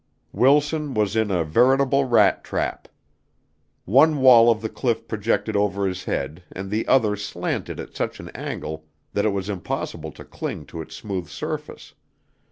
Wilson 0.31 0.95
was 0.95 1.15
in 1.15 1.29
a 1.29 1.43
veritable 1.43 2.05
rat 2.05 2.43
trap. 2.43 2.87
One 3.85 4.17
wall 4.17 4.49
of 4.49 4.63
the 4.63 4.67
cliff 4.67 5.07
projected 5.07 5.55
over 5.55 5.85
his 5.85 6.05
head 6.05 6.41
and 6.51 6.71
the 6.71 6.87
other 6.87 7.15
slanted 7.15 7.79
at 7.79 7.95
such 7.95 8.19
an 8.19 8.29
angle 8.29 8.87
that 9.13 9.25
it 9.25 9.29
was 9.31 9.47
impossible 9.47 10.11
to 10.13 10.25
cling 10.25 10.65
to 10.65 10.81
its 10.81 10.95
smooth 10.95 11.27
surface. 11.27 11.93